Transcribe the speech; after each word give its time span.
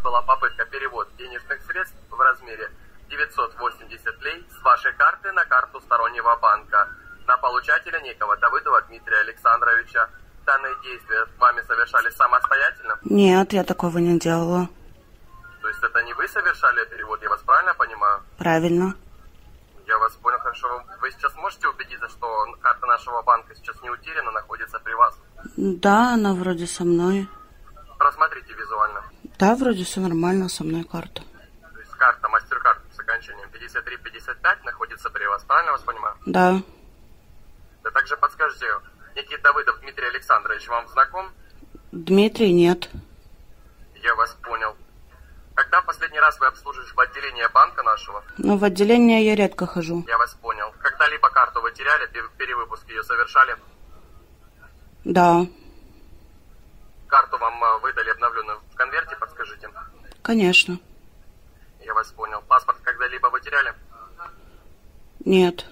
назад 0.00 0.02
была 0.02 0.22
попытка 0.22 0.64
перевода 0.66 1.10
денежных 1.18 1.60
средств 1.62 1.96
в 2.10 2.20
размере 2.20 2.70
980 3.08 4.22
лей 4.22 4.46
с 4.50 4.62
вашей 4.62 4.92
карты 4.94 5.32
на 5.32 5.44
карту 5.44 5.80
стороннего 5.80 6.36
банка 6.36 6.88
на 7.26 7.36
получателя 7.38 8.00
некого 8.00 8.36
Давыдова 8.36 8.82
Дмитрия 8.82 9.20
Александровича. 9.20 10.08
Данные 10.46 10.74
действия 10.82 11.26
вами 11.38 11.62
совершались 11.62 12.14
самостоятельно? 12.16 12.98
Нет, 13.04 13.52
я 13.52 13.62
такого 13.62 13.98
не 13.98 14.18
делала. 14.18 14.68
То 15.60 15.68
есть 15.68 15.82
это 15.82 16.02
не 16.02 16.14
вы 16.14 16.26
совершали 16.28 16.84
перевод, 16.86 17.22
я 17.22 17.28
вас 17.28 17.42
правильно 17.42 17.74
понимаю? 17.74 18.22
Правильно. 18.38 18.94
Я 19.86 19.98
вас 19.98 20.12
понял, 20.14 20.38
хорошо. 20.38 20.82
Вы 21.00 21.10
сейчас 21.10 21.34
можете 21.36 21.68
убедиться, 21.68 22.08
что 22.08 22.46
карта 22.60 22.86
нашего 22.86 23.22
банка 23.22 23.54
сейчас 23.54 23.80
не 23.82 23.90
утеряна, 23.90 24.30
находится 24.30 24.78
при 24.78 24.94
вас? 24.94 25.14
Да, 25.56 26.14
она 26.14 26.32
вроде 26.32 26.66
со 26.66 26.84
мной. 26.84 27.28
Просмотрите 27.98 28.54
визуально. 28.54 29.02
Да, 29.40 29.56
вроде 29.56 29.84
все 29.84 30.00
нормально, 30.00 30.50
со 30.50 30.64
мной 30.64 30.84
карта. 30.84 31.22
То 31.72 31.78
есть 31.80 31.90
карта 31.92 32.28
MasterCard 32.28 32.78
с 32.94 32.98
окончанием 33.00 33.48
5355 33.50 34.64
находится 34.64 35.08
при 35.08 35.24
вас, 35.24 35.42
правильно 35.44 35.72
вас 35.72 35.80
понимаю? 35.82 36.14
Да. 36.26 36.62
Да 37.82 37.90
также 37.90 38.18
подскажите, 38.18 38.66
некий 39.16 39.38
Давыдов 39.38 39.80
Дмитрий 39.80 40.08
Александрович 40.08 40.68
вам 40.68 40.86
знаком? 40.88 41.30
Дмитрий 41.90 42.52
нет. 42.52 42.90
Я 44.02 44.14
вас 44.14 44.30
понял. 44.42 44.76
Когда 45.54 45.80
в 45.80 45.86
последний 45.86 46.20
раз 46.20 46.38
вы 46.38 46.46
обслуживались 46.46 46.92
в 46.92 47.00
отделении 47.00 47.46
банка 47.54 47.82
нашего? 47.82 48.22
Ну, 48.36 48.58
в 48.58 48.64
отделение 48.64 49.24
я 49.24 49.34
редко 49.36 49.66
хожу. 49.66 50.04
Я 50.06 50.18
вас 50.18 50.34
понял. 50.34 50.70
Когда-либо 50.80 51.30
карту 51.30 51.62
вы 51.62 51.72
теряли, 51.72 52.06
пе- 52.12 52.28
перевыпуск 52.36 52.86
ее 52.90 53.02
совершали? 53.04 53.56
Да, 55.04 55.46
Карту 57.08 57.38
вам 57.38 57.54
э, 57.64 57.78
выдали 57.80 58.10
обновленную 58.10 58.60
в 58.72 58.76
конверте. 58.76 59.16
Конечно. 60.22 60.78
Я 61.80 61.94
вас 61.94 62.10
понял. 62.12 62.42
Паспорт 62.48 62.78
когда-либо 62.82 63.28
вы 63.28 63.40
теряли? 63.40 63.74
Нет. 65.24 65.66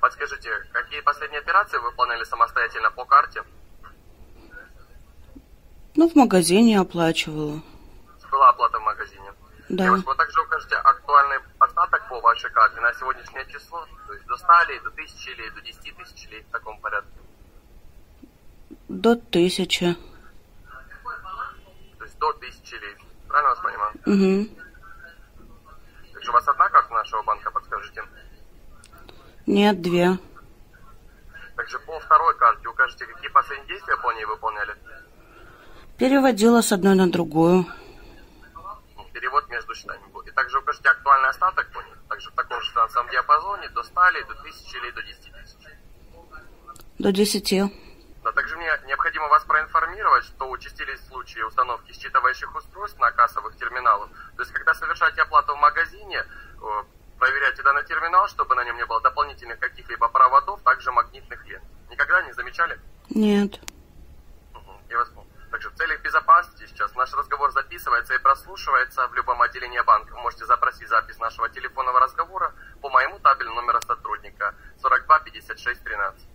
Подскажите, 0.00 0.50
какие 0.72 1.00
последние 1.00 1.40
операции 1.40 1.78
вы 1.78 1.90
выполняли 1.90 2.24
самостоятельно 2.24 2.90
по 2.90 3.04
карте? 3.04 3.42
Ну, 5.96 6.08
в 6.08 6.14
магазине 6.14 6.78
оплачивала. 6.78 7.60
Была 8.30 8.50
оплата 8.50 8.78
в 8.78 8.82
магазине? 8.82 9.32
Да. 9.68 9.84
Я 9.84 9.92
вы 9.92 10.14
также 10.14 10.40
укажете 10.40 10.76
актуальный 10.76 11.38
остаток 11.58 12.08
по 12.08 12.20
вашей 12.20 12.50
карте 12.50 12.80
на 12.80 12.92
сегодняшнее 12.94 13.46
число? 13.46 13.86
То 14.06 14.14
есть 14.14 14.26
до 14.26 14.36
100 14.36 14.46
ли, 14.68 14.80
до 14.80 14.88
1000 14.88 15.34
ли, 15.34 15.50
до 15.50 15.60
10 15.60 15.96
тысяч 15.96 16.28
ли, 16.30 16.40
в 16.42 16.52
таком 16.52 16.80
порядке? 16.80 17.10
До 18.88 19.12
1000 19.12 19.96
чилей. 22.68 22.96
Правильно 23.28 23.50
вас 23.50 23.60
понимаю? 23.60 23.92
Угу. 24.06 24.58
Так 26.12 26.22
же 26.22 26.30
у 26.30 26.32
вас 26.32 26.48
одна 26.48 26.68
карта 26.68 26.94
нашего 26.94 27.22
банка, 27.22 27.50
подскажите? 27.50 28.02
Нет, 29.46 29.80
две. 29.80 30.18
Так 31.56 31.68
же 31.68 31.78
по 31.80 31.98
второй 32.00 32.36
карте 32.36 32.68
укажите, 32.68 33.06
какие 33.06 33.30
последние 33.30 33.68
действия 33.68 33.96
по 33.96 34.12
ней 34.12 34.24
выполняли? 34.24 34.76
Переводила 35.96 36.60
с 36.60 36.70
одной 36.70 36.94
на 36.94 37.10
другую. 37.10 37.66
Ну, 38.96 39.04
перевод 39.12 39.48
между 39.48 39.74
счетами 39.74 40.06
был. 40.12 40.20
И 40.20 40.30
также 40.30 40.58
укажите 40.58 40.88
актуальный 40.88 41.30
остаток 41.30 41.70
по 41.72 41.80
ней. 41.80 41.94
Также 42.08 42.30
в 42.30 42.34
таком 42.34 42.60
же 42.60 42.70
финансовом 42.70 43.10
диапазоне 43.10 43.68
до 43.70 43.82
100 43.82 44.10
ли, 44.10 44.24
до 44.24 44.32
1000 44.34 44.78
или 44.78 44.90
до 44.90 45.02
10 45.02 45.32
тысяч. 45.32 45.56
До 46.98 47.12
10 47.12 47.87
пожалуйста. 48.28 48.32
Также 48.32 48.56
мне 48.56 48.70
необходимо 48.86 49.28
вас 49.28 49.44
проинформировать, 49.44 50.24
что 50.24 50.50
участились 50.50 51.00
случаи 51.08 51.40
установки 51.40 51.92
считывающих 51.92 52.56
устройств 52.56 52.98
на 52.98 53.10
кассовых 53.10 53.56
терминалах. 53.56 54.10
То 54.36 54.42
есть, 54.42 54.52
когда 54.52 54.74
совершаете 54.74 55.22
оплату 55.22 55.54
в 55.54 55.58
магазине, 55.58 56.18
э, 56.18 56.84
проверяйте 57.18 57.62
данный 57.62 57.84
терминал, 57.84 58.28
чтобы 58.28 58.54
на 58.54 58.64
нем 58.64 58.76
не 58.76 58.86
было 58.86 59.00
дополнительных 59.00 59.58
каких-либо 59.58 60.08
проводов, 60.08 60.62
также 60.62 60.92
магнитных 60.92 61.44
лент. 61.46 61.64
Никогда 61.90 62.22
не 62.22 62.32
замечали? 62.32 62.78
Нет. 63.10 63.60
Угу, 64.54 64.72
я 64.90 64.98
вас 64.98 65.08
помню. 65.08 65.30
Также 65.50 65.70
в 65.70 65.74
целях 65.76 66.02
безопасности 66.02 66.66
сейчас 66.66 66.94
наш 66.94 67.12
разговор 67.14 67.50
записывается 67.52 68.14
и 68.14 68.18
прослушивается 68.18 69.08
в 69.08 69.14
любом 69.14 69.40
отделении 69.40 69.80
банка. 69.80 70.12
Вы 70.12 70.20
можете 70.20 70.44
запросить 70.44 70.88
запись 70.88 71.18
нашего 71.18 71.48
телефонного 71.48 72.00
разговора 72.00 72.52
по 72.82 72.90
моему 72.90 73.18
табелю 73.18 73.54
номера 73.54 73.80
сотрудника 73.80 74.54
42 74.82 75.20
56 75.20 75.82
13. 75.82 76.27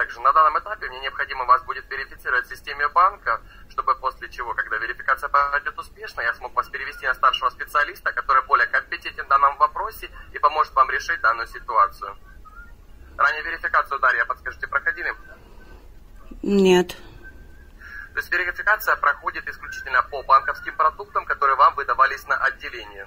Также 0.00 0.18
на 0.20 0.32
данном 0.32 0.58
этапе 0.58 0.88
мне 0.88 0.98
необходимо 1.00 1.44
вас 1.44 1.62
будет 1.64 1.84
верифицировать 1.90 2.46
в 2.46 2.48
системе 2.48 2.88
банка, 2.88 3.42
чтобы 3.68 3.94
после 3.96 4.30
чего, 4.30 4.54
когда 4.54 4.78
верификация 4.78 5.28
пройдет 5.28 5.78
успешно, 5.78 6.22
я 6.22 6.32
смог 6.32 6.54
вас 6.54 6.70
перевести 6.70 7.06
на 7.06 7.12
старшего 7.12 7.50
специалиста, 7.50 8.10
который 8.10 8.42
более 8.46 8.66
компетентен 8.68 9.26
в 9.26 9.28
данном 9.28 9.58
вопросе 9.58 10.10
и 10.32 10.38
поможет 10.38 10.72
вам 10.72 10.88
решить 10.88 11.20
данную 11.20 11.46
ситуацию. 11.48 12.16
Ранее 13.18 13.42
верификацию, 13.42 14.00
Дарья, 14.00 14.24
подскажите, 14.24 14.66
проходили? 14.68 15.14
Нет. 16.40 16.96
То 18.14 18.20
есть 18.20 18.32
верификация 18.32 18.96
проходит 18.96 19.46
исключительно 19.48 20.02
по 20.04 20.22
банковским 20.22 20.74
продуктам, 20.78 21.26
которые 21.26 21.56
вам 21.56 21.74
выдавались 21.74 22.26
на 22.26 22.38
отделение. 22.38 23.06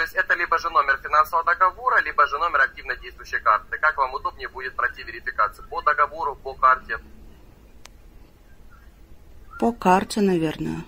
То 0.00 0.04
есть 0.04 0.14
это 0.14 0.32
либо 0.32 0.56
же 0.56 0.70
номер 0.70 0.96
финансового 0.96 1.44
договора, 1.44 2.00
либо 2.00 2.26
же 2.26 2.38
номер 2.38 2.62
активно 2.62 2.96
действующей 2.96 3.38
карты. 3.38 3.76
Как 3.76 3.98
вам 3.98 4.14
удобнее 4.14 4.48
будет 4.48 4.74
пройти 4.74 5.02
верификацию? 5.02 5.68
По 5.68 5.82
договору, 5.82 6.36
по 6.36 6.54
карте? 6.54 6.98
По 9.58 9.72
карте, 9.74 10.22
наверное. 10.22 10.86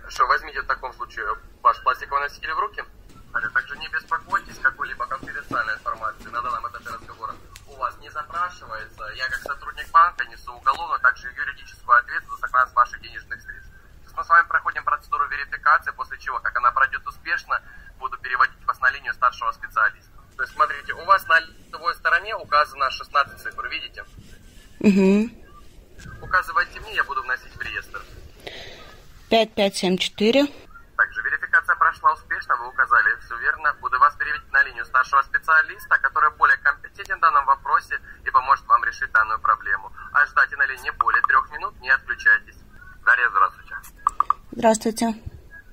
Хорошо, 0.00 0.26
возьмите 0.26 0.60
в 0.62 0.66
таком 0.66 0.92
случае 0.94 1.24
ваш 1.62 1.80
пластиковый 1.84 2.22
носитель 2.22 2.52
в 2.52 2.58
руки. 2.58 2.82
А 3.32 3.40
также 3.50 3.78
не 3.78 3.88
беспокойтесь, 3.90 4.58
какой-либо 4.58 5.06
конфиденциальной 5.06 5.74
информации 5.74 6.26
на 6.26 6.42
данном 6.42 6.66
этапе 6.68 6.90
разговора 6.90 7.36
у 7.68 7.76
вас 7.76 7.96
не 8.00 8.10
запрашивается. 8.10 9.04
Я 9.14 9.28
как 9.28 9.38
сотрудник 9.38 9.88
банка 9.92 10.24
несу 10.24 10.52
уголовную, 10.52 10.96
а 10.96 10.98
также 10.98 11.28
юридическую 11.28 11.96
ответственность 11.96 12.40
за 12.40 12.48
сохранность 12.48 12.74
ваших 12.74 13.00
денежных 13.02 13.40
средств. 13.40 13.70
Сейчас 14.02 14.16
мы 14.16 14.24
с 14.24 14.28
вами 14.28 14.48
проходим 14.48 14.82
процедуру 14.82 15.28
верификации, 15.28 15.92
после 15.92 16.18
чего, 16.18 16.40
как 16.40 16.56
она 16.56 16.72
пройдет 16.72 17.06
успешно, 17.06 17.62
переводить 18.22 18.64
вас 18.66 18.80
на 18.80 18.90
линию 18.90 19.12
старшего 19.14 19.52
специалиста. 19.52 20.10
То 20.36 20.42
есть, 20.42 20.54
смотрите, 20.54 20.92
у 20.92 21.04
вас 21.04 21.26
на 21.26 21.40
лицевой 21.40 21.94
стороне 21.94 22.36
указано 22.36 22.90
16 22.90 23.40
цифр, 23.40 23.66
видите? 23.68 24.04
Угу. 24.80 25.30
Указывайте 26.22 26.80
мне, 26.80 26.94
я 26.94 27.04
буду 27.04 27.22
вносить 27.22 27.54
в 27.54 27.60
реестр. 27.60 28.00
Пять, 29.28 29.54
пять, 29.54 29.76
семь, 29.76 29.98
четыре. 29.98 30.46
Также 30.96 31.22
верификация 31.22 31.76
прошла 31.76 32.12
успешно, 32.14 32.56
вы 32.56 32.68
указали 32.68 33.16
все 33.24 33.36
верно. 33.38 33.74
Буду 33.80 33.98
вас 33.98 34.14
перевести 34.16 34.50
на 34.50 34.62
линию 34.62 34.84
старшего 34.84 35.22
специалиста, 35.22 35.98
который 35.98 36.30
более 36.36 36.56
компетентен 36.58 37.18
в 37.18 37.20
данном 37.20 37.44
вопросе 37.46 38.00
и 38.24 38.30
поможет 38.30 38.66
вам 38.66 38.82
решить 38.84 39.10
данную 39.12 39.38
проблему. 39.40 39.92
А 40.12 40.26
ждайте 40.26 40.56
на 40.56 40.66
линии 40.66 40.90
более 40.98 41.22
трех 41.22 41.50
минут, 41.50 41.78
не 41.80 41.90
отключайтесь. 41.90 42.56
Дарья, 43.04 43.28
здравствуйте. 43.30 43.76
Здравствуйте. 44.50 45.14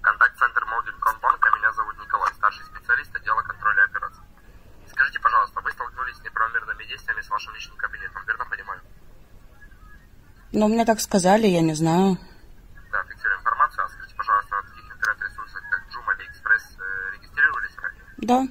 Контакт-центр 0.01 0.66
Молдинкомбанка, 0.66 1.50
меня 1.57 1.72
зовут 1.73 1.97
Николай, 2.00 2.31
старший 2.35 2.66
специалист 2.66 3.16
отдела 3.16 3.41
контроля 3.41 3.84
операций. 3.85 4.23
Скажите, 4.91 5.19
пожалуйста, 5.19 5.59
вы 5.61 5.72
столкнулись 5.72 6.17
с 6.17 6.23
неправомерными 6.23 6.84
действиями 6.84 7.22
с 7.22 7.29
вашим 7.29 7.53
личным 7.55 7.78
кабинетом, 7.78 8.23
верно 8.25 8.45
понимаю? 8.45 8.81
Ну, 10.57 10.69
мне 10.69 10.85
так 10.85 11.01
сказали, 11.01 11.47
я 11.47 11.59
не 11.59 11.73
знаю. 11.73 12.17
Да, 12.89 13.03
фиксирую 13.03 13.39
информацию. 13.39 13.83
А 13.83 13.89
скажите, 13.89 14.16
пожалуйста, 14.16 14.55
на 14.55 14.63
таких 14.63 14.95
интернет-ресурсах, 14.95 15.61
как 15.69 15.81
Joom, 15.91 16.07
AliExpress, 16.16 16.79
э, 16.79 17.11
регистрировались 17.16 17.75
ранее? 17.75 18.03
Да. 18.23 18.47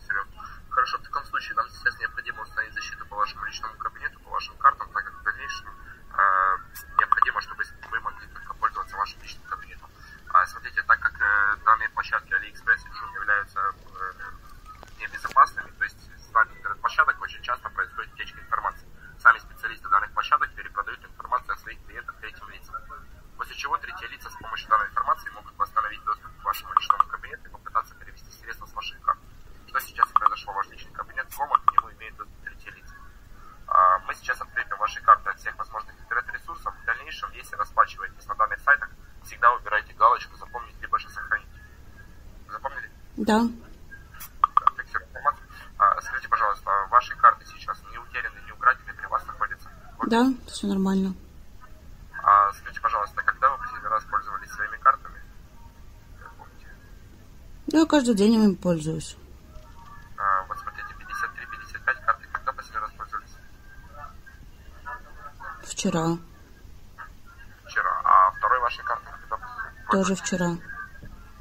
Серьезно. 0.00 0.32
Хорошо, 0.70 0.96
в 0.96 1.02
таком 1.02 1.24
случае 1.26 1.56
нам 1.56 1.68
сейчас 1.68 1.98
необходимо 2.00 2.40
установить 2.40 2.72
защиту 2.72 3.04
по 3.04 3.16
вашему 3.16 3.44
личному 3.44 3.74
кабинету, 3.74 4.18
по 4.20 4.30
вашим 4.30 4.56
картам, 4.56 4.88
так 4.94 5.04
как 5.04 5.20
в 5.20 5.22
дальнейшем 5.24 5.68
э, 5.68 6.56
необходимо, 6.98 7.40
чтобы 7.42 7.62
вы 7.90 8.00
могли 8.00 8.26
только 8.28 8.54
пользоваться 8.54 8.96
вашим 8.96 9.20
личным 9.20 9.44
кабинетом. 9.44 9.90
А, 10.32 10.46
смотрите, 10.46 10.82
так 10.84 11.00
как 11.00 11.20
э, 11.20 11.56
данные 11.66 11.90
площадки 11.90 12.32
AliExpress 12.32 12.80
и 12.80 12.90
Joom 12.96 13.12
являются 13.12 13.60
э, 13.60 15.00
небезопасными, 15.00 15.70
то 15.76 15.84
есть 15.84 16.00
с 16.00 16.32
данных 16.32 16.56
интернет-площадок 16.56 17.20
очень 17.20 17.42
часто 17.42 17.68
происходит 17.68 18.10
утечка 18.14 18.40
информации. 18.40 18.88
Сами 19.20 19.38
специалисты 19.38 19.86
данных 19.90 20.10
площадок 20.12 20.50
перепродают 20.54 21.04
информацию 21.04 21.54
о 21.54 21.58
своих 21.58 21.78
клиентах 21.84 22.14
третьим 22.30 22.48
лицам. 22.50 22.74
После 23.36 23.56
чего 23.56 23.76
третьи 23.78 24.06
лица 24.06 24.30
с 24.30 24.34
помощью 24.34 24.68
данной 24.68 24.86
информации 24.88 25.30
могут 25.30 25.56
восстановить 25.56 26.02
доступ 26.04 26.30
к 26.40 26.44
вашему 26.44 26.72
личному 26.78 27.04
кабинету 27.08 27.48
и 27.48 27.50
попытаться 27.50 27.94
перевести 27.94 28.30
средства 28.30 28.66
с 28.66 28.72
ваших 28.74 29.00
карт. 29.00 29.18
Что 29.66 29.80
сейчас 29.80 30.10
и 30.10 30.12
произошло, 30.14 30.52
ваш 30.52 30.68
личный 30.68 30.92
кабинет 30.92 31.26
взломан, 31.28 31.60
к 31.62 31.72
нему 31.72 31.92
имеют 31.92 32.16
доступ 32.16 32.40
третьи 32.44 32.70
лица. 32.70 32.94
А, 33.66 33.98
Мы 34.00 34.14
сейчас 34.14 34.40
открепим 34.40 34.76
ваши 34.78 35.00
карты 35.02 35.30
от 35.30 35.38
всех 35.38 35.56
возможных 35.56 35.98
интернет-ресурсов. 36.00 36.74
В 36.74 36.84
дальнейшем, 36.84 37.30
если 37.32 37.56
расплачиваетесь 37.56 38.26
на 38.26 38.34
данных 38.34 38.60
сайтах, 38.60 38.90
всегда 39.24 39.52
выбирайте 39.54 39.94
галочку 39.94 40.36
«Запомнить» 40.36 40.80
либо 40.80 40.98
же 40.98 41.08
«Сохранить». 41.08 41.48
Запомнили? 42.48 42.90
Да. 43.16 43.42
Да, 43.42 44.72
фиксирую 44.76 45.08
информацию. 45.08 45.46
А, 45.78 46.00
Скажите, 46.02 46.28
пожалуйста, 46.28 46.70
ваши 46.90 47.16
карты 47.16 47.46
сейчас 47.46 47.80
не 47.90 47.98
утеряны, 47.98 48.40
не 48.44 48.52
украдены, 48.52 48.92
при 48.92 49.06
вас 49.06 49.24
находятся? 49.26 49.70
Вот. 49.98 50.08
Да, 50.08 50.26
все 50.46 50.66
нормально. 50.66 51.14
А 52.22 52.52
скажите, 52.52 52.80
пожалуйста, 52.80 53.22
когда 53.22 53.50
вы 53.50 53.58
последний 53.58 53.88
раз 53.88 54.04
пользовались 54.04 54.50
Да, 57.72 57.86
каждый 57.86 58.14
день 58.14 58.34
им 58.34 58.56
пользуюсь. 58.56 59.16
А, 60.16 60.44
вот 60.48 60.58
смотрите, 60.58 60.88
53-55 60.98 62.04
карты 62.04 62.26
когда 62.32 62.52
последний 62.52 62.80
раз 62.80 62.90
пользовались? 62.98 63.30
Вчера. 65.62 66.18
Вчера. 67.64 68.00
А 68.04 68.30
второй 68.32 68.60
вашей 68.60 68.84
картой 68.84 69.12
когда 69.12 69.38
Тоже 69.90 70.14
вчера. 70.16 70.56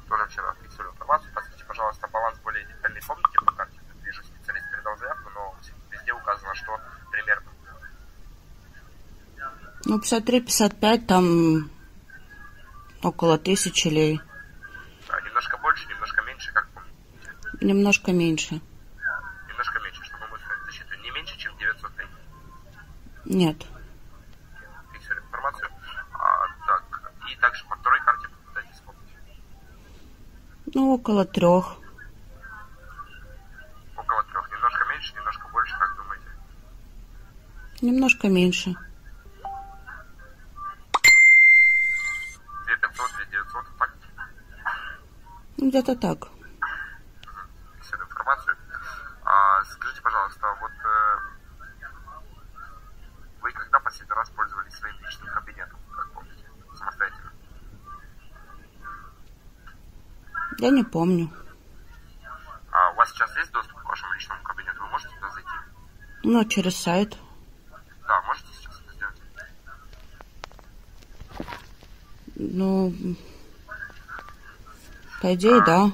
Тоже 0.08 0.26
вчера 0.28 0.54
фиксирую 0.62 0.94
информацию. 0.94 1.34
Посмотрите, 1.34 1.66
пожалуйста, 1.66 2.08
баланс 2.14 2.38
более 2.44 2.66
детальный 2.66 3.02
помните 3.08 3.40
по 3.44 3.52
карте? 3.52 3.80
Вижу, 4.04 4.24
специалист 4.24 4.70
передал 4.72 4.98
заявку, 4.98 5.30
но 5.32 5.56
везде 5.90 6.14
указано, 6.14 6.54
что 6.54 6.80
примерно. 7.12 7.50
Ну, 9.86 9.98
53-55, 10.00 11.06
там 11.08 11.72
около 13.02 13.40
тысячи 13.40 13.88
лей. 13.88 14.22
А, 15.10 15.22
немножко 15.22 15.58
больше, 15.58 15.88
немножко 15.90 16.22
меньше, 16.22 16.52
как 16.54 16.68
помните? 16.70 16.94
Немножко 17.62 18.12
меньше. 18.12 18.62
Немножко 19.48 19.80
меньше, 19.80 20.04
чтобы 20.04 20.28
мы 20.32 20.38
защиту. 20.66 20.96
Не 21.02 21.12
меньше, 21.12 21.38
чем 21.38 21.58
900 21.58 21.98
лей. 21.98 22.08
Нет. 23.26 23.66
Фиксирую 24.94 25.24
информацию. 25.26 25.70
А, 26.14 26.48
так, 26.66 27.14
и 27.32 27.36
также 27.36 27.66
по 27.66 27.76
второй 27.76 28.00
карте 28.02 28.28
попытайтесь 28.28 28.76
вспомнить. 28.76 29.14
Ну, 30.74 30.94
около 30.94 31.26
трех. 31.26 31.78
Около 33.98 34.24
трех. 34.24 34.52
Немножко 34.52 34.86
меньше, 34.86 35.16
немножко 35.16 35.48
больше, 35.50 35.78
как 35.78 35.96
думаете? 35.98 36.26
Немножко 37.82 38.28
меньше. 38.30 38.76
2500, 42.66 43.12
2900, 43.18 43.78
так? 43.78 43.92
Ну, 45.58 45.70
Где-то 45.70 45.96
так. 45.96 46.28
Фиксирую 47.78 48.08
информацию. 48.08 48.56
А, 49.24 49.64
скажите, 49.66 50.02
пожалуйста, 50.30 50.58
вот 50.62 50.72
э, 50.72 51.20
вы 53.42 53.52
когда 53.54 53.80
последний 53.80 54.14
раз 54.14 54.30
пользовались 54.30 54.74
своим 54.74 54.96
личным 55.00 55.28
кабинетом, 55.34 55.80
как 55.96 56.12
помните, 56.12 56.46
самостоятельно? 56.78 57.31
Я 60.60 60.70
не 60.72 60.84
помню. 60.84 61.31
А 62.72 62.92
у 62.92 62.96
вас 62.96 63.10
сейчас 63.12 63.36
есть 63.38 63.52
доступ 63.52 63.81
к 63.81 63.86
вашему 63.86 64.14
личному 64.14 64.44
кабинету? 64.44 64.81
Вы 64.81 64.88
можете 64.90 65.16
туда 65.16 65.30
зайти? 65.31 65.50
Ну, 66.24 66.46
через 66.46 66.78
сайт. 66.78 67.18
Да, 68.08 68.22
можете 68.24 68.48
сейчас 68.54 68.82
это 68.82 68.94
сделать? 68.94 69.22
Ну, 72.36 72.94
по 75.22 75.34
идее, 75.34 75.62
да. 75.64 75.92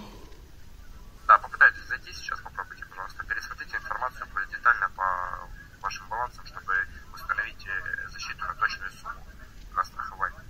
Да, 1.27 1.37
попытайтесь 1.39 1.87
зайти 1.87 2.11
сейчас, 2.13 2.39
попробуйте, 2.41 2.85
пожалуйста, 2.85 3.23
пересмотрите 3.25 3.77
информацию 3.77 4.27
более 4.33 4.49
детально 4.49 4.89
по 4.95 5.49
вашим 5.81 6.07
балансам, 6.07 6.45
чтобы 6.45 6.73
установить 7.13 7.65
э, 7.65 8.09
защиту 8.09 8.45
на 8.45 8.53
точную 8.55 8.91
сумму 8.91 9.25
на 9.75 9.83
страхование. 9.83 10.41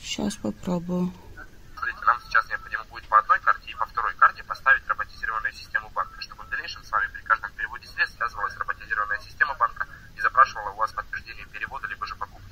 Сейчас 0.00 0.36
попробую. 0.36 1.12
Смотрите, 1.76 2.00
нам 2.04 2.20
сейчас 2.22 2.48
необходимо 2.48 2.84
будет 2.84 3.06
по 3.08 3.18
одной 3.18 3.38
карте 3.40 3.70
и 3.70 3.74
по 3.74 3.86
второй 3.86 4.14
карте 4.14 4.42
поставить 4.42 4.88
роботизированную 4.88 5.52
систему 5.52 5.88
банка, 5.90 6.20
чтобы 6.20 6.42
в 6.42 6.48
дальнейшем 6.48 6.82
с 6.82 6.90
вами 6.90 7.06
при 7.12 7.22
каждом 7.22 7.52
переводе 7.52 7.86
средств 7.86 8.16
связывалась 8.16 8.56
роботизированная 8.56 9.20
система 9.20 9.54
банка 9.54 9.86
и 10.16 10.20
запрашивала 10.20 10.70
у 10.70 10.76
вас 10.76 10.92
подтверждение 10.92 11.46
перевода 11.46 11.86
либо 11.86 12.04
же 12.06 12.16
покупки. 12.16 12.50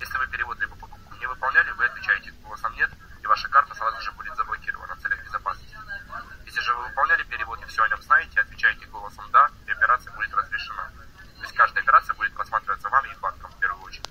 Если 0.00 0.18
вы 0.18 0.26
перевод 0.26 0.60
либо 0.60 0.76
покупку 0.76 1.14
не 1.14 1.26
выполняли, 1.26 1.70
вы 1.72 1.86
отвечаете 1.86 2.30
голосом 2.42 2.74
«нет», 2.74 2.90
и 3.22 3.26
ваша 3.26 3.48
карта 3.48 3.74
сразу 3.74 4.00
же 4.00 4.12
будет 4.12 4.36
заблокирована 4.36 4.94
в 4.94 5.00
целях 5.00 5.24
безопасности. 5.24 5.76
Если 6.44 6.60
же 6.60 6.74
вы 6.74 6.84
выполняли 6.88 7.22
перевод 7.24 7.60
и 7.62 7.66
все 7.66 7.82
о 7.82 7.88
нем 7.88 8.00
знаете, 8.02 8.40
отвечаете 8.40 8.86
голосом 8.86 9.24
«да», 9.32 9.50
и 9.66 9.70
операция 9.70 10.12
будет 10.12 10.32
разрешена. 10.34 10.90
То 11.36 11.42
есть 11.42 11.54
каждая 11.54 11.82
операция 11.82 12.14
будет 12.14 12.34
просматриваться 12.34 12.88
вами 12.88 13.08
и 13.08 13.18
банком 13.20 13.50
в 13.50 13.58
первую 13.58 13.82
очередь. 13.84 14.08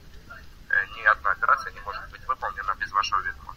Э, 0.70 0.86
Ни 0.96 1.02
одна 1.04 1.31
операция 1.31 1.72
не 1.74 1.80
может 1.81 2.10
быть 2.10 2.26
выполнена 2.26 2.76
без 2.76 2.92
вашего 2.92 3.20
ведома. 3.22 3.56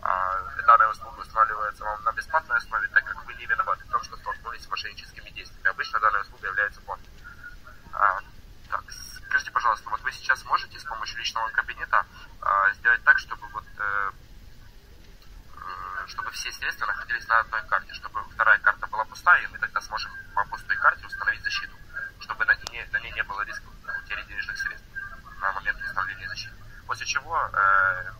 А, 0.00 0.42
Данная 0.66 0.88
услуга 0.88 1.20
устанавливается 1.20 1.84
вам 1.84 2.02
на 2.04 2.12
бесплатной 2.12 2.56
основе, 2.56 2.88
так 2.88 3.04
как 3.04 3.24
вы 3.24 3.34
не 3.34 3.46
виноваты 3.46 3.84
в 3.84 3.90
том, 3.90 4.02
что 4.02 4.16
столкнулись 4.16 4.64
с 4.64 4.68
мошенническими 4.68 5.30
действиями. 5.30 5.68
Обычно 5.68 6.00
данная 6.00 6.22
услуга 6.22 6.48
является 6.48 6.80
платной. 6.80 7.08
А, 7.92 8.20
так, 8.68 8.84
скажите, 9.26 9.50
пожалуйста, 9.50 9.90
вот 9.90 10.00
вы 10.02 10.12
сейчас 10.12 10.44
можете 10.44 10.78
с 10.78 10.84
помощью 10.84 11.11
личного 11.22 11.48
кабинета 11.50 12.04
а, 12.40 12.72
сделать 12.74 13.02
так, 13.04 13.16
чтобы 13.18 13.46
вот 13.52 13.64
э, 13.78 14.10
м, 15.54 16.08
чтобы 16.08 16.30
все 16.32 16.50
средства 16.50 16.86
находились 16.86 17.26
на 17.28 17.38
одной 17.38 17.62
карте, 17.68 17.94
чтобы 17.94 18.24
вторая 18.34 18.58
карта 18.58 18.86
была 18.88 19.04
пустая, 19.04 19.40
и 19.42 19.46
мы 19.46 19.58
тогда 19.58 19.80
сможем 19.80 20.10
по 20.34 20.44
пустой 20.46 20.76
карте 20.78 21.06
установить 21.06 21.44
защиту, 21.44 21.76
чтобы 22.18 22.44
на, 22.44 22.56
ней- 22.72 22.88
на 22.92 22.98
ней 22.98 23.12
не 23.12 23.22
было 23.22 23.42
риска 23.42 23.62
потери 23.86 24.24
денежных 24.24 24.58
средств 24.58 24.84
на 25.40 25.52
момент 25.52 25.80
установления 25.80 26.28
защиты. 26.28 26.56
После 26.88 27.06
чего 27.06 27.38
э, 27.52 28.12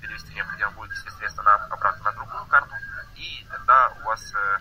перевести 0.00 0.32
необходимо 0.32 0.70
будет 0.70 0.92
все 0.92 1.10
средства 1.10 1.42
на, 1.42 1.54
обратно 1.66 2.04
на 2.04 2.12
другую 2.12 2.46
карту, 2.46 2.74
и 3.14 3.46
тогда 3.50 3.90
у 3.90 4.02
вас 4.04 4.32
э, 4.34 4.58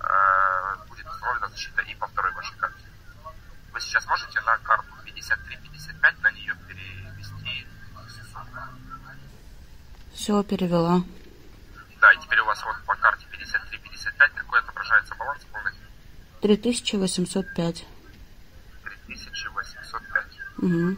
э, 0.00 0.76
будет 0.88 1.06
установлена 1.06 1.48
защита 1.48 1.80
и 1.80 1.94
по 1.94 2.06
второй 2.06 2.32
вашей 2.32 2.56
карте. 2.58 2.84
Вы 3.72 3.80
сейчас 3.80 4.04
можете 4.06 4.40
на 4.42 4.58
карту 4.58 4.92
53-55 5.06 6.20
на 6.20 6.30
нее 6.32 6.54
сумму? 6.54 7.09
Все, 10.14 10.42
перевела. 10.42 11.02
Да, 12.00 12.12
и 12.12 12.18
теперь 12.18 12.40
у 12.40 12.44
вас 12.44 12.62
вот 12.64 12.76
по 12.86 12.94
карте 12.96 13.24
53-55 13.32 14.30
какой 14.34 14.58
отображается 14.60 15.14
баланс 15.14 15.42
полный? 15.52 15.72
3805. 16.42 17.86
3805. 18.84 20.24
Угу. 20.58 20.96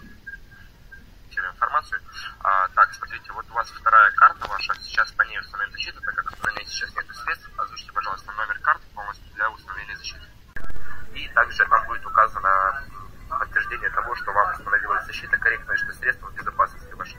Тебе 1.31 1.46
информацию. 1.49 2.00
А, 2.40 2.69
так, 2.69 2.93
смотрите, 2.94 3.32
вот 3.32 3.46
у 3.50 3.55
вас 3.55 3.69
вторая 3.70 4.11
карта 4.12 4.46
ваша, 4.49 4.75
сейчас 4.81 5.11
по 5.12 5.23
ней 5.23 5.38
установим 5.40 5.73
защиту, 5.73 6.00
так 6.02 6.14
как 6.14 6.44
на 6.44 6.52
ней 6.52 6.67
сейчас 6.67 6.94
нет 6.94 7.06
средств, 7.25 7.50
озвучьте, 7.56 7.93
пожалуйста, 7.93 8.32
номер 8.32 8.58
карты 8.61 8.84
полностью 8.94 9.26
для 9.34 9.50
установления 9.50 9.96
защиты. 9.96 10.23
И 11.14 11.29
также 11.29 11.64
там 11.67 11.87
будет 11.87 12.05
указано 12.06 12.82
подтверждение 13.29 13.90
того, 13.90 14.14
что 14.17 14.32
вам 14.32 14.52
установилась 14.52 15.06
защита 15.06 15.37
корректно 15.38 15.76
что 15.76 15.93
средства 15.94 16.26
в 16.29 16.34
безопасности 16.34 16.93
вашей. 16.94 17.19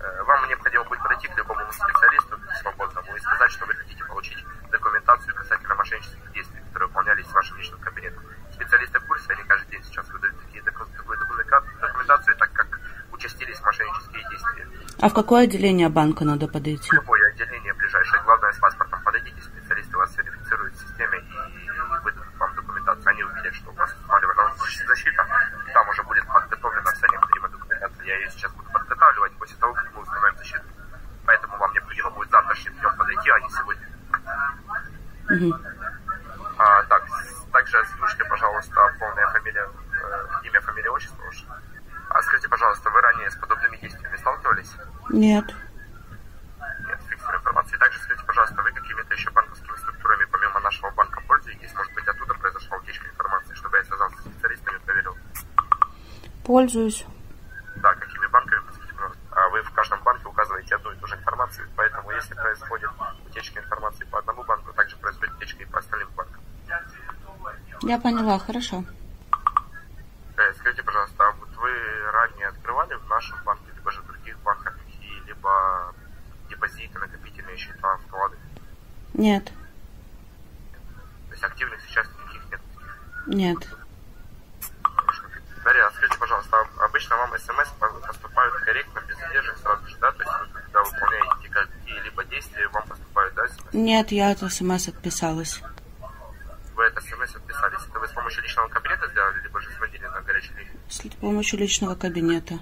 Э, 0.00 0.22
Вам 0.24 0.48
необходимо 0.48 0.84
будет 0.84 1.02
подойти 1.02 1.28
к 1.28 1.36
любому 1.36 1.70
специалисту 1.72 2.40
свободному 2.60 3.14
и 3.16 3.20
сказать, 3.20 3.52
что 3.52 3.66
вы 3.66 3.74
хотите 3.74 4.04
получить 4.04 4.38
документацию 4.70 5.34
касательно 5.34 5.74
мошеннических 5.74 6.32
действий, 6.32 6.60
которые 6.68 6.88
выполнялись 6.88 7.26
с 7.26 7.32
вашим 7.32 7.56
личным 7.58 7.80
кабинетом. 7.80 8.24
Специалисты 8.54 8.98
в 8.98 9.06
курсе, 9.06 9.32
они 9.32 9.42
каждый 9.44 9.70
день 9.72 9.84
сейчас 9.84 10.08
выдают 10.08 10.40
такие 10.44 10.62
доку- 10.62 10.86
такую 10.96 11.18
документа- 11.18 11.64
документацию, 11.80 12.36
так 12.36 12.52
как 12.52 12.80
участились 13.12 13.60
мошеннические 13.60 14.28
действия. 14.30 14.68
А 15.00 15.08
в 15.08 15.14
какое 15.14 15.44
отделение 15.44 15.88
банка 15.88 16.24
надо 16.24 16.46
подойти? 16.46 16.88
Любое 16.92 17.28
отделение 17.30 17.72
ближайшее, 17.74 18.22
главное 18.22 18.52
с 18.52 18.58
паспортом 18.58 19.02
подойдите, 19.02 19.40
специалисты 19.40 19.96
вас 19.96 20.14
верифицируют 20.18 20.74
в 20.74 20.80
системе 20.80 21.18
и 21.18 21.70
выдадут 22.04 22.34
вам 22.38 22.54
документацию. 22.54 23.08
Они 23.08 23.24
увидят, 23.24 23.54
что 23.54 23.70
у 23.70 23.74
вас 23.74 23.90
устанавливана 23.94 24.52
защита, 24.86 25.26
там 25.72 25.88
уже 25.88 26.02
будет 26.02 26.26
подготовлена 26.26 26.92
вся 26.92 27.06
необходимая 27.08 27.50
документация. 27.50 28.04
Я 28.04 28.16
ее 28.18 28.30
сейчас 28.30 28.52
буду 28.52 28.70
подготавливать 28.72 29.32
после 29.38 29.56
того, 29.56 29.72
как 29.72 29.90
мы 29.94 30.02
установим 30.02 30.36
защиту. 30.38 30.64
Поэтому 31.24 31.56
вам 31.56 31.72
необходимо 31.72 32.10
будет 32.10 32.30
завтрашним 32.30 32.74
днем 32.74 32.96
подойти, 32.96 33.30
а 33.30 33.40
не 33.40 33.48
сегодня. 33.50 33.88
Угу. 35.30 35.64
А, 36.58 36.82
так, 36.84 37.08
с- 37.08 37.44
также 37.52 37.78
озвучьте, 37.78 38.24
пожалуйста, 38.24 38.94
полная 38.98 39.26
фамилия, 39.28 39.66
э, 40.02 40.26
имя, 40.44 40.60
фамилия, 40.60 40.90
отчество 40.90 41.22
ваше. 41.24 41.44
А 42.10 42.20
скажите, 42.22 42.48
пожалуйста, 42.48 42.90
вы 42.90 43.00
ранее 43.00 43.30
с 43.30 43.36
подобными 43.36 43.76
действиями 43.76 44.16
сталкивались? 44.16 44.72
Нет. 45.20 45.44
Нет, 46.88 46.98
фиксирую 47.10 47.36
информацию. 47.40 47.76
И 47.76 47.78
также 47.78 47.98
скажите, 47.98 48.26
пожалуйста, 48.26 48.62
вы 48.62 48.72
какими-то 48.72 49.12
еще 49.12 49.30
банковскими 49.32 49.76
структурами 49.76 50.24
помимо 50.32 50.60
нашего 50.60 50.90
банка 50.92 51.20
пользуетесь? 51.28 51.74
Может 51.74 51.92
быть, 51.92 52.08
оттуда 52.08 52.32
произошла 52.32 52.78
утечка 52.78 53.06
информации, 53.06 53.54
чтобы 53.54 53.76
я 53.76 53.84
связался 53.84 54.16
с 54.16 54.20
специалистами 54.24 54.76
и 54.76 54.80
проверил? 54.80 55.14
Пользуюсь. 56.42 57.04
Да, 57.76 57.94
какими 57.96 58.26
банками, 58.28 58.60
подскажите, 58.64 58.94
пожалуйста. 58.94 59.20
А 59.32 59.48
вы 59.50 59.62
в 59.62 59.70
каждом 59.72 60.02
банке 60.04 60.24
указываете 60.26 60.74
одну 60.74 60.92
и 60.92 60.96
ту 60.96 61.06
же 61.06 61.16
информацию, 61.16 61.68
поэтому 61.76 62.10
если 62.12 62.32
происходит 62.32 62.90
утечка 63.26 63.60
информации 63.60 64.04
по 64.04 64.20
одному 64.20 64.42
банку, 64.44 64.72
также 64.72 64.96
происходит 64.96 65.34
утечка 65.34 65.62
и 65.62 65.66
по 65.66 65.80
остальным 65.80 66.08
банкам. 66.16 66.40
Я 67.82 67.98
поняла, 67.98 68.38
хорошо. 68.38 68.84
Э, 70.40 70.54
Скажите, 70.54 70.82
пожалуйста, 70.82 71.28
а 71.28 71.32
вот 71.32 71.50
вы 71.56 71.70
ранее 72.12 72.48
открывали 72.48 72.94
в 72.94 73.06
нашем 73.08 73.36
банке, 73.44 73.70
либо 73.76 73.90
же 73.90 74.00
в 74.00 74.06
других 74.06 74.38
банках 74.38 74.74
какие-либо 74.86 75.94
депозиты, 76.48 76.98
накопительные 76.98 77.56
счета, 77.56 77.98
вклады? 78.06 78.36
Нет. 79.20 79.44
То 79.44 81.32
есть 81.32 81.44
активных 81.44 81.78
сейчас 81.82 82.06
никаких 82.08 82.50
нет? 82.50 82.60
Нет. 83.26 83.58
Дарья, 85.62 85.86
а 85.88 85.90
скажите, 85.90 86.18
пожалуйста, 86.18 86.56
а 86.56 86.84
обычно 86.86 87.16
вам 87.18 87.38
смс 87.38 87.68
поступают 88.06 88.54
корректно, 88.64 89.00
без 89.06 89.18
задержек 89.18 89.58
сразу 89.58 89.86
же, 89.86 89.96
да? 89.98 90.10
То 90.12 90.22
есть 90.22 90.32
вы, 90.40 90.60
когда 90.60 90.82
выполняете 90.82 91.48
какие-либо 91.50 92.24
действия, 92.24 92.66
вам 92.68 92.84
Нет, 93.74 94.10
я 94.10 94.30
от 94.30 94.38
СМС 94.38 94.88
отписалась. 94.88 95.60
Вы 96.74 96.84
это 96.84 97.02
смс 97.02 97.36
отписались. 97.36 97.86
Это 97.90 97.98
вы 97.98 98.08
с 98.08 98.12
помощью 98.12 98.42
личного 98.42 98.68
кабинета 98.68 99.06
сделали, 99.08 99.42
либо 99.42 99.60
же 99.60 99.70
звонили 99.72 100.06
на 100.06 100.22
горячую 100.22 100.56
линию? 100.56 100.80
С 100.88 101.00
помощью 101.20 101.58
личного 101.58 101.94
кабинета. 101.94 102.58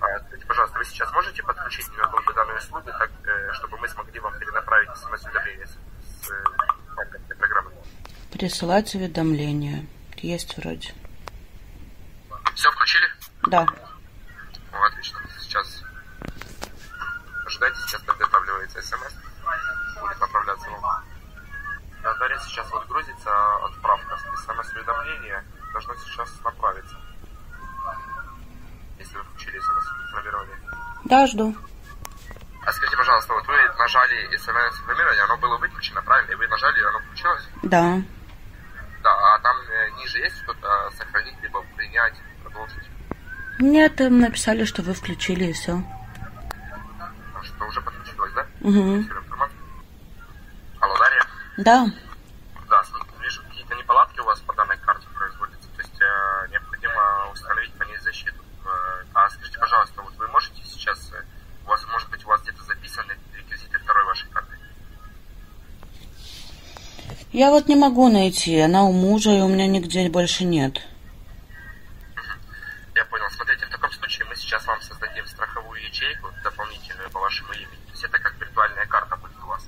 А, 0.00 0.18
скажите, 0.20 0.46
пожалуйста, 0.46 0.78
вы 0.78 0.84
сейчас 0.84 1.12
можете 1.12 1.42
подключить 1.42 1.88
ненадолго 1.90 2.32
данную 2.34 2.58
услугу, 2.58 2.86
так, 2.86 3.10
э, 3.24 3.52
чтобы 3.52 3.78
мы 3.78 3.88
смогли 3.88 4.20
вам 4.20 4.38
перенаправить 4.38 4.90
смс-уведомление 4.96 5.66
с, 5.66 5.70
с 5.70 6.30
э, 6.30 6.44
банковской 6.94 7.36
программы? 7.36 7.72
Присылать 8.38 8.94
уведомления. 8.94 9.84
Есть 10.18 10.56
вроде. 10.56 10.94
Все 12.54 12.70
включили? 12.70 13.04
Да. 13.48 13.66
Ну, 14.72 14.84
отлично. 14.84 15.18
Сейчас 15.40 15.82
ожидайте, 17.44 17.76
сейчас 17.80 18.00
подготавливается 18.02 18.80
смс. 18.80 19.12
Будет 20.00 20.20
направляться 20.20 20.70
вам. 20.70 21.04
Да, 22.04 22.14
Дарья, 22.14 22.38
сейчас 22.38 22.70
вот 22.70 22.86
грузится 22.86 23.30
отправка 23.64 24.16
смс-уведомления. 24.36 25.44
Должно 25.72 25.94
сейчас 25.96 26.30
направиться. 26.44 26.96
Если 29.00 29.16
вы 29.16 29.24
включили 29.24 29.58
смс-информирование. 29.58 30.58
Да, 31.06 31.26
жду. 31.26 31.56
А 32.64 32.72
скажите, 32.72 32.96
пожалуйста, 32.96 33.32
вот 33.32 33.46
вы 33.48 33.56
нажали 33.78 34.36
смс-информирование, 34.36 35.24
оно 35.24 35.36
было 35.38 35.56
выключено, 35.58 36.02
правильно? 36.02 36.30
И 36.30 36.34
вы 36.36 36.46
нажали, 36.46 36.78
и 36.78 36.84
оно 36.84 37.00
включилось? 37.00 37.48
Да. 37.64 38.00
Ниже 39.98 40.18
есть 40.18 40.36
что-то 40.42 40.90
сохранить, 40.96 41.34
либо 41.42 41.62
принять, 41.76 42.14
продолжить? 42.42 42.88
Нет, 43.58 43.96
там 43.96 44.20
написали, 44.20 44.64
что 44.64 44.82
вы 44.82 44.94
включили 44.94 45.46
и 45.46 45.52
все. 45.52 45.82
Потому 47.26 47.44
что 47.44 47.64
уже 47.66 47.80
подключилось, 47.80 48.32
да? 48.32 48.46
Угу. 48.60 49.04
Алло, 50.80 50.98
Дарья? 50.98 51.22
Да. 51.58 51.86
Да, 52.68 52.84
смотрите, 52.84 53.14
вижу, 53.20 53.42
какие-то 53.42 53.74
неполадки 53.74 54.20
у 54.20 54.24
вас 54.24 54.38
по 54.40 54.54
данной 54.54 54.78
карте 54.78 55.06
производятся. 55.14 55.68
То 55.74 55.82
есть 55.82 56.00
э, 56.00 56.48
необходимо 56.50 57.30
установить 57.32 57.72
по 57.74 57.82
ней 57.82 57.98
защиту. 57.98 58.42
Э, 58.64 59.04
а 59.14 59.28
скажите, 59.30 59.58
пожалуйста, 59.58 60.02
вот 60.02 60.14
вы 60.16 60.28
можете 60.28 60.62
сейчас, 60.64 61.12
э, 61.12 61.22
у 61.64 61.68
вас, 61.68 61.84
может 61.88 62.08
быть, 62.10 62.24
у 62.24 62.28
вас 62.28 62.42
где-то 62.42 62.62
записаны 62.62 63.16
реквизиты 63.34 63.78
второй 63.78 64.04
вашей 64.04 64.28
карты? 64.30 64.56
Я 67.38 67.50
вот 67.50 67.68
не 67.68 67.76
могу 67.76 68.08
найти. 68.08 68.58
Она 68.58 68.82
у 68.82 68.90
мужа, 68.90 69.30
и 69.30 69.40
у 69.40 69.46
меня 69.46 69.68
нигде 69.68 70.10
больше 70.10 70.42
нет. 70.42 70.82
Я 72.96 73.04
понял. 73.04 73.30
Смотрите, 73.30 73.64
в 73.64 73.70
таком 73.70 73.92
случае 73.92 74.26
мы 74.26 74.34
сейчас 74.34 74.66
вам 74.66 74.82
создадим 74.82 75.24
страховую 75.24 75.80
ячейку 75.84 76.32
дополнительную 76.42 77.08
по 77.10 77.20
вашему 77.20 77.52
имени. 77.52 77.78
То 77.86 77.92
есть 77.92 78.02
это 78.02 78.18
как 78.18 78.34
виртуальная 78.40 78.86
карта 78.86 79.14
будет 79.14 79.38
у 79.40 79.46
вас. 79.46 79.64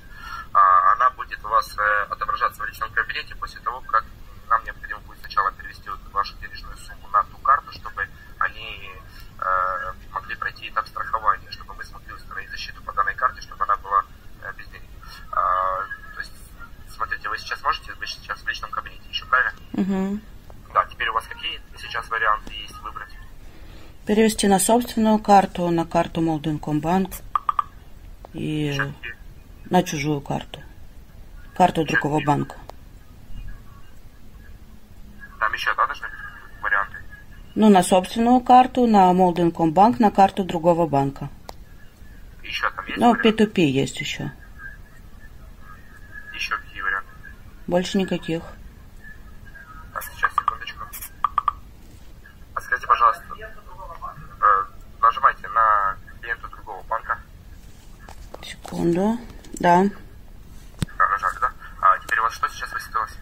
А, 0.53 0.95
она 0.95 1.11
будет 1.11 1.39
у 1.45 1.49
вас 1.49 1.79
э, 1.79 2.07
отображаться 2.11 2.61
в 2.61 2.67
личном 2.67 2.91
кабинете 2.91 3.37
после 3.37 3.61
того, 3.61 3.81
как 3.83 4.05
нам 4.49 4.65
необходимо 4.65 4.99
будет 5.07 5.21
сначала 5.21 5.53
перевести 5.53 5.89
вот 5.91 6.01
вашу 6.13 6.35
денежную 6.39 6.77
сумму 6.77 7.07
на 7.13 7.23
ту 7.23 7.39
карту, 7.39 7.71
чтобы 7.71 8.05
они 8.41 8.91
э, 9.39 9.93
могли 10.11 10.35
пройти 10.35 10.71
этап 10.71 10.89
страхования, 10.89 11.53
чтобы 11.53 11.75
мы 11.75 11.85
смогли 11.85 12.15
установить 12.15 12.51
защиту 12.51 12.83
по 12.83 12.93
данной 12.95 13.15
карте, 13.15 13.41
чтобы 13.43 13.63
она 13.63 13.77
была 13.77 14.03
э, 14.43 14.53
без 14.59 14.67
денег. 14.67 14.91
А, 15.31 15.85
то 16.15 16.21
есть, 16.21 16.33
смотрите, 17.01 17.29
вы 17.29 17.39
сейчас 17.39 17.63
можете, 17.63 17.90
вы 18.01 18.07
сейчас 18.07 18.41
в 18.41 18.49
личном 18.49 18.71
кабинете 18.71 19.03
еще, 19.11 19.27
правильно? 19.27 19.53
Угу. 19.75 20.21
Да, 20.75 20.87
теперь 20.91 21.09
у 21.11 21.13
вас 21.13 21.27
какие 21.27 21.61
сейчас 21.79 22.09
варианты 22.09 22.53
есть 22.55 22.79
выбрать? 22.81 23.11
Перевести 24.07 24.49
на 24.49 24.59
собственную 24.59 25.19
карту, 25.19 25.69
на 25.69 25.85
карту 25.85 26.21
Молденкомбанк 26.23 27.11
и 28.33 28.71
какие? 28.77 29.15
на 29.69 29.83
чужую 29.83 30.21
карту. 30.23 30.61
Карту 31.55 31.85
другого 31.85 32.21
банка. 32.25 32.57
Там 35.39 35.53
еще, 35.53 35.75
да, 35.77 35.87
должны 35.87 36.07
быть 36.09 36.63
варианты? 36.63 36.97
Ну, 37.55 37.69
на 37.69 37.83
собственную 37.83 38.41
карту, 38.41 38.87
на 38.87 39.13
Молденкомбанк, 39.13 39.99
на 39.99 40.11
карту 40.11 40.45
другого 40.45 40.87
банка. 40.87 41.29
Еще 42.43 42.71
там 42.71 42.87
есть 42.87 42.99
Ну, 42.99 43.11
варианты? 43.13 43.45
P2P 43.45 43.61
есть. 43.63 44.01
Еще 44.01 44.31
какие 46.57 46.81
варианты? 46.81 47.11
Больше 47.71 47.99
никаких. 47.99 48.43
Так, 49.95 50.03
сейчас, 50.03 50.33
секундочку. 50.33 50.85
А 52.57 52.61
скажите, 52.61 52.85
пожалуйста, 52.89 53.23
э, 53.39 54.65
нажимайте 55.01 55.47
на 55.51 55.97
клиента 56.21 56.49
другого 56.49 56.83
банка. 56.89 57.17
Секунду. 58.43 59.17
Да. 59.61 59.85
Нажали, 60.99 61.39
да? 61.41 61.53
А 61.81 61.97
теперь 62.01 62.19
у 62.19 62.23
вас 62.25 62.33
что 62.33 62.49
сейчас 62.49 62.73
высветилось? 62.73 63.17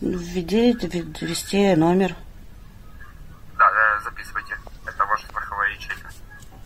Введи, 0.00 0.72
ввести 1.20 1.74
номер. 1.74 2.14
Да, 3.58 3.68
э, 3.72 4.04
записывайте. 4.04 4.56
Это 4.86 5.04
ваша 5.06 5.26
страховая 5.26 5.70
ячейка. 5.70 6.08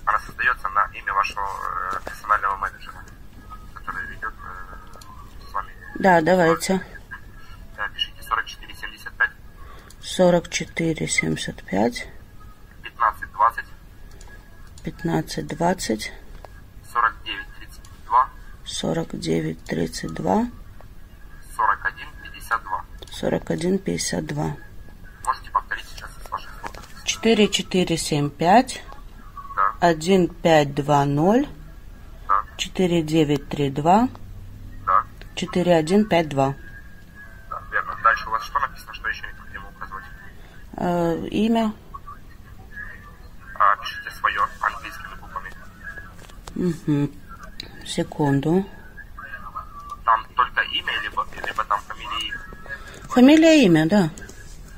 Она 0.04 0.18
создается 0.18 0.68
на 0.68 0.84
имя 0.92 1.14
вашего 1.14 1.48
э, 1.94 2.00
персонального 2.04 2.56
менеджера, 2.56 3.02
который 3.72 4.06
ведет 4.08 4.34
э, 4.34 5.48
с 5.48 5.52
вами. 5.54 5.72
Да, 6.04 6.20
давайте. 6.20 6.74
Э, 7.78 7.88
пишите. 7.94 8.22
4475 8.22 9.30
44 10.02 11.08
75 11.08 12.08
15 12.82 13.32
20 13.32 13.64
15 14.84 15.46
20 15.46 16.12
49 16.92 17.46
32 17.58 18.28
49 18.64 19.64
32 19.64 20.50
41 21.56 22.08
52. 22.22 22.84
41 23.10 23.78
52 23.78 24.56
Можете 25.24 25.50
повторить 25.52 25.86
сейчас 25.86 26.10
с 26.10 26.30
ваших 26.30 26.50
слов? 26.60 27.04
4 27.04 27.48
4 27.48 27.96
7 27.96 28.28
5 28.28 28.82
Да, 29.56 29.88
1 29.88 30.28
5 30.28 30.74
2 30.74 31.04
0 31.06 31.48
да, 32.28 32.44
4 32.58 33.02
9 33.02 33.48
3 33.48 33.70
2 33.70 34.08
да, 35.46 35.52
4 35.52 35.76
1 35.76 36.08
5 36.08 36.28
2 36.28 36.54
да, 37.50 37.62
верно. 37.70 37.96
Дальше 38.02 38.28
у 38.28 38.30
вас 38.30 38.42
что 38.42 38.58
написано, 38.58 38.94
что 38.94 39.08
еще 39.08 39.26
необходимо 39.26 39.68
указывать? 39.68 40.04
Э, 40.76 41.26
имя. 41.28 41.72
А, 43.54 43.76
пишите 43.76 44.10
свое 44.10 44.40
английскими 44.60 45.14
буквами. 45.20 45.50
Угу. 46.56 47.10
Секунду. 47.86 48.66
Там 50.04 50.26
только 50.34 50.62
имя, 50.62 50.92
либо, 51.02 51.26
либо 51.46 51.64
там 51.64 51.80
фамилия 51.80 52.28
имя. 52.28 52.40
Фамилия, 53.08 53.64
имя, 53.64 53.86
да. 53.86 54.10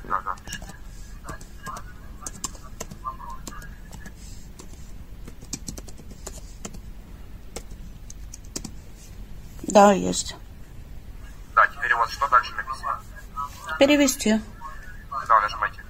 Да, 0.03 0.21
да, 0.21 0.35
пишите. 0.45 0.67
Да, 9.63 9.91
есть. 9.91 10.35
Вас 11.97 12.11
что 12.11 12.27
дальше 12.27 12.53
написано? 12.55 12.99
Перевести. 13.79 14.39
Да, 15.27 15.41
нажимайте. 15.41 15.83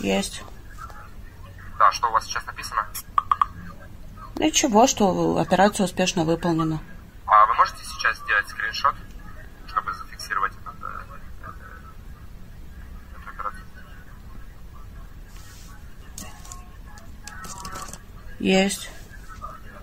Есть. 0.00 0.42
Да, 1.78 1.92
что 1.92 2.08
у 2.08 2.12
вас 2.12 2.24
сейчас 2.24 2.44
написано? 2.46 2.86
Ничего, 4.36 4.86
что 4.86 5.38
операция 5.38 5.84
успешно 5.84 6.24
выполнена. 6.24 6.80
А 7.26 7.46
вы 7.46 7.54
можете 7.54 7.84
сейчас 7.84 8.16
сделать 8.18 8.48
скриншот, 8.48 8.94
чтобы 9.66 9.92
зафиксировать 9.92 10.52
этот, 10.52 10.82
э, 10.82 11.02
э, 11.42 11.50
эту 13.16 13.28
операцию? 13.28 13.64
Есть. 18.38 18.90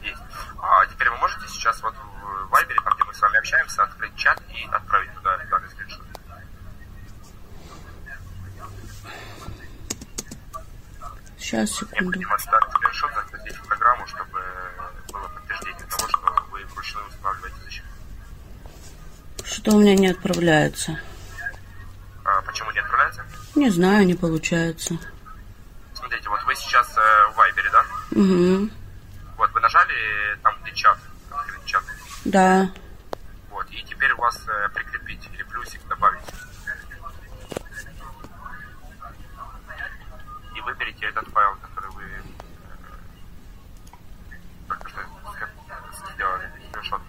Есть. 0.01 0.21
А 0.59 0.85
теперь 0.87 1.09
вы 1.09 1.17
можете 1.17 1.47
сейчас 1.49 1.81
вот 1.83 1.93
в 1.93 2.49
Вайбере, 2.49 2.79
там, 2.83 2.93
где 2.95 3.03
мы 3.03 3.13
с 3.13 3.19
вами 3.35 3.39
общаемся, 3.39 3.83
открыть 3.83 4.15
чат 4.15 4.41
и 4.49 4.67
отправить 4.71 5.13
туда 5.15 5.37
данный 5.49 5.69
скриншот? 5.69 6.05
Сейчас, 11.37 11.71
секунду. 11.71 12.19
Необходимо 12.19 12.37
данный 12.51 12.71
скриншот 12.71 13.11
загрузить 13.13 13.55
в 13.57 13.67
программу, 13.67 14.07
чтобы 14.07 14.41
было 15.11 15.27
подтверждение 15.27 15.85
того, 15.87 16.07
что 16.07 16.47
вы 16.51 16.65
вручную 16.65 17.07
устанавливаете 17.07 17.57
защиту. 17.63 17.87
Что 19.43 19.71
у 19.75 19.79
меня 19.79 19.95
не 19.95 20.07
отправляется? 20.07 20.99
А 22.23 22.41
почему 22.41 22.71
не 22.71 22.79
отправляется? 22.79 23.23
Не 23.55 23.69
знаю, 23.69 24.05
не 24.05 24.15
получается. 24.15 24.97
Смотрите, 25.93 26.27
вот 26.29 26.43
вы 26.43 26.55
сейчас 26.55 26.91
э, 26.97 27.31
в 27.31 27.35
Вайбере, 27.35 27.69
да? 27.69 27.85
Угу. 28.11 28.69
Вот 29.37 29.51
вы 29.51 29.59
нажали 29.59 30.37
там, 30.41 30.55
где 30.61 30.71
чат, 30.73 30.97
открыть 31.29 31.65
чат. 31.65 31.83
Да 32.25 32.71
у 34.17 34.21
вас 34.21 34.39
э, 34.47 34.69
прикрепить 34.69 35.27
или 35.33 35.43
плюсик 35.43 35.85
добавить. 35.87 36.23
И 40.55 40.61
выберите 40.61 41.05
этот 41.07 41.27
файл, 41.29 41.55
который 41.61 41.91
вы 41.91 42.03
э, 42.03 42.21
только 44.67 44.89
что 44.89 45.01
сделали, 46.13 46.51
скриншот. 46.69 47.01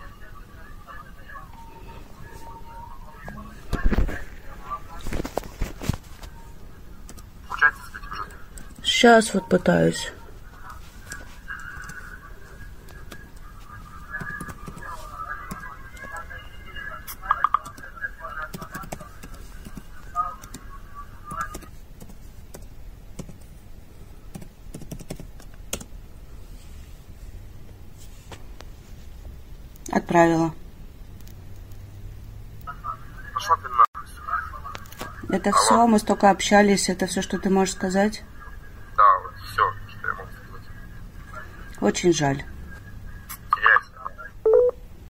Получается, 7.48 7.82
кстати, 7.82 8.08
уже? 8.08 8.24
Сейчас 8.82 9.34
вот 9.34 9.48
пытаюсь. 9.48 10.12
Отправила. 30.06 30.54
Это 35.28 35.50
Алло. 35.50 35.58
все, 35.58 35.86
мы 35.88 35.98
столько 35.98 36.30
общались, 36.30 36.88
это 36.88 37.08
все, 37.08 37.22
что 37.22 37.40
ты 37.40 37.50
можешь 37.50 37.74
сказать? 37.74 38.22
Да, 38.96 39.02
вот 39.24 39.34
все, 39.44 39.72
что 39.88 40.06
я 40.06 40.14
могу 40.14 40.28
сказать. 40.30 40.68
Очень 41.80 42.12
жаль. 42.12 42.44